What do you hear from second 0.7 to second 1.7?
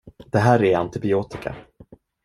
antibiotika.